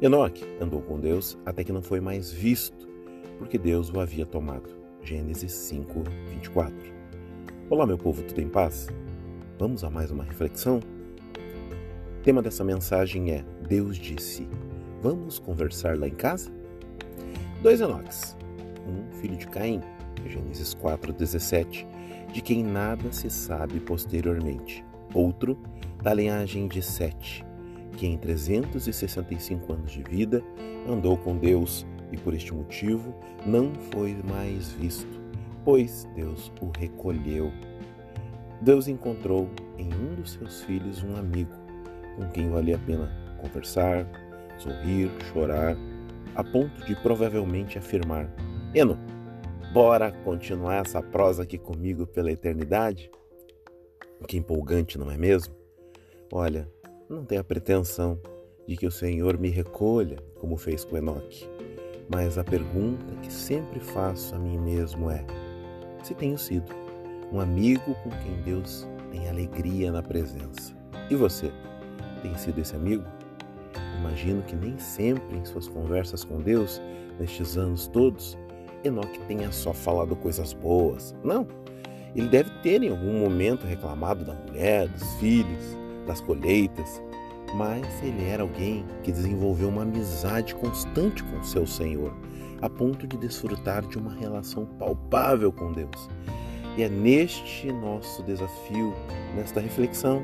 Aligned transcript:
Enoque 0.00 0.46
andou 0.60 0.80
com 0.80 1.00
Deus 1.00 1.36
até 1.44 1.64
que 1.64 1.72
não 1.72 1.82
foi 1.82 1.98
mais 1.98 2.30
visto, 2.30 2.88
porque 3.36 3.58
Deus 3.58 3.90
o 3.90 3.98
havia 3.98 4.24
tomado. 4.24 4.70
Gênesis 5.02 5.50
5, 5.50 6.04
24. 6.28 6.72
Olá, 7.68 7.84
meu 7.84 7.98
povo, 7.98 8.22
tudo 8.22 8.40
em 8.40 8.48
paz? 8.48 8.86
Vamos 9.58 9.82
a 9.82 9.90
mais 9.90 10.12
uma 10.12 10.22
reflexão? 10.22 10.78
O 10.78 12.22
tema 12.22 12.40
dessa 12.40 12.62
mensagem 12.62 13.32
é 13.32 13.44
Deus 13.68 13.96
disse: 13.96 14.48
Vamos 15.02 15.40
conversar 15.40 15.98
lá 15.98 16.06
em 16.06 16.14
casa? 16.14 16.48
Dois 17.60 17.80
Enoques, 17.80 18.36
um 18.86 19.10
filho 19.20 19.36
de 19.36 19.48
Caim, 19.48 19.80
Gênesis 20.26 20.74
4, 20.74 21.12
17, 21.12 21.84
de 22.32 22.40
quem 22.40 22.62
nada 22.62 23.10
se 23.12 23.28
sabe 23.28 23.80
posteriormente. 23.80 24.84
Outro, 25.12 25.58
da 26.00 26.14
linhagem 26.14 26.68
de 26.68 26.82
Sete, 26.82 27.44
que 27.98 28.06
em 28.06 28.16
365 28.16 29.72
anos 29.72 29.90
de 29.90 30.04
vida 30.04 30.40
andou 30.88 31.18
com 31.18 31.36
Deus 31.36 31.84
e 32.12 32.16
por 32.16 32.32
este 32.32 32.54
motivo 32.54 33.12
não 33.44 33.74
foi 33.90 34.16
mais 34.22 34.70
visto, 34.70 35.20
pois 35.64 36.08
Deus 36.14 36.52
o 36.60 36.70
recolheu. 36.78 37.50
Deus 38.62 38.86
encontrou 38.86 39.50
em 39.76 39.92
um 39.92 40.14
dos 40.14 40.32
seus 40.32 40.62
filhos 40.62 41.02
um 41.02 41.16
amigo 41.16 41.50
com 42.16 42.28
quem 42.30 42.48
valia 42.48 42.76
a 42.76 42.78
pena 42.78 43.10
conversar, 43.42 44.06
sorrir, 44.58 45.10
chorar, 45.32 45.76
a 46.36 46.44
ponto 46.44 46.86
de 46.86 46.94
provavelmente 47.02 47.78
afirmar: 47.78 48.32
Eno, 48.72 48.96
bora 49.72 50.12
continuar 50.24 50.86
essa 50.86 51.02
prosa 51.02 51.42
aqui 51.42 51.58
comigo 51.58 52.06
pela 52.06 52.30
eternidade? 52.30 53.10
Que 54.28 54.36
empolgante, 54.36 54.98
não 54.98 55.10
é 55.10 55.16
mesmo? 55.16 55.54
Olha, 56.32 56.68
não 57.08 57.24
tenho 57.24 57.40
a 57.40 57.44
pretensão 57.44 58.20
de 58.66 58.76
que 58.76 58.86
o 58.86 58.90
Senhor 58.90 59.38
me 59.38 59.48
recolha, 59.48 60.18
como 60.38 60.56
fez 60.56 60.84
com 60.84 60.96
Enoque. 60.96 61.48
Mas 62.08 62.36
a 62.36 62.44
pergunta 62.44 63.14
que 63.22 63.32
sempre 63.32 63.80
faço 63.80 64.34
a 64.34 64.38
mim 64.38 64.58
mesmo 64.58 65.10
é: 65.10 65.24
se 66.02 66.14
tenho 66.14 66.38
sido 66.38 66.70
um 67.32 67.40
amigo 67.40 67.94
com 68.02 68.10
quem 68.10 68.42
Deus 68.44 68.86
tem 69.10 69.28
alegria 69.28 69.90
na 69.90 70.02
presença? 70.02 70.76
E 71.10 71.14
você, 71.14 71.50
tem 72.22 72.36
sido 72.36 72.60
esse 72.60 72.76
amigo? 72.76 73.04
Imagino 73.98 74.42
que 74.42 74.54
nem 74.54 74.78
sempre 74.78 75.36
em 75.36 75.44
suas 75.44 75.66
conversas 75.66 76.24
com 76.24 76.40
Deus, 76.40 76.80
nestes 77.18 77.56
anos 77.56 77.88
todos, 77.88 78.38
Enoque 78.84 79.18
tenha 79.20 79.50
só 79.50 79.72
falado 79.72 80.14
coisas 80.14 80.52
boas. 80.52 81.14
Não. 81.24 81.46
Ele 82.14 82.28
deve 82.28 82.50
ter 82.62 82.82
em 82.82 82.90
algum 82.90 83.18
momento 83.18 83.66
reclamado 83.66 84.24
da 84.24 84.34
mulher, 84.34 84.88
dos 84.88 85.14
filhos, 85.14 85.76
das 86.08 86.20
colheitas, 86.20 87.00
mas 87.54 88.02
ele 88.02 88.24
era 88.24 88.42
alguém 88.42 88.84
que 89.02 89.12
desenvolveu 89.12 89.68
uma 89.68 89.82
amizade 89.82 90.54
constante 90.54 91.22
com 91.22 91.42
seu 91.42 91.66
Senhor, 91.66 92.12
a 92.60 92.68
ponto 92.68 93.06
de 93.06 93.16
desfrutar 93.16 93.86
de 93.86 93.98
uma 93.98 94.12
relação 94.12 94.66
palpável 94.66 95.52
com 95.52 95.70
Deus. 95.72 96.08
E 96.76 96.82
é 96.82 96.88
neste 96.88 97.70
nosso 97.70 98.22
desafio, 98.22 98.94
nesta 99.36 99.60
reflexão, 99.60 100.22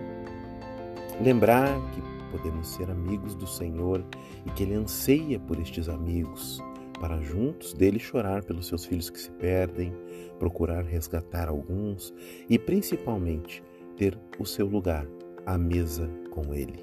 lembrar 1.20 1.68
que 1.92 2.02
podemos 2.36 2.68
ser 2.68 2.90
amigos 2.90 3.34
do 3.34 3.46
Senhor 3.46 4.04
e 4.44 4.50
que 4.50 4.64
Ele 4.64 4.74
anseia 4.74 5.38
por 5.38 5.58
estes 5.60 5.88
amigos, 5.88 6.62
para 7.00 7.20
juntos 7.20 7.74
dele 7.74 7.98
chorar 7.98 8.42
pelos 8.44 8.66
seus 8.66 8.84
filhos 8.84 9.10
que 9.10 9.20
se 9.20 9.30
perdem, 9.32 9.92
procurar 10.38 10.84
resgatar 10.84 11.48
alguns 11.48 12.14
e 12.48 12.58
principalmente 12.58 13.62
ter 13.96 14.18
o 14.38 14.44
seu 14.44 14.66
lugar 14.66 15.06
à 15.46 15.58
mesa 15.58 16.08
com 16.30 16.54
Ele. 16.54 16.78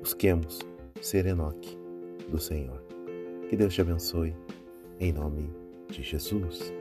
Busquemos 0.00 0.60
ser 1.00 1.26
Enoque 1.26 1.78
do 2.28 2.38
Senhor. 2.38 2.82
Que 3.48 3.56
Deus 3.56 3.74
te 3.74 3.80
abençoe, 3.80 4.34
em 4.98 5.12
nome 5.12 5.50
de 5.90 6.02
Jesus. 6.02 6.72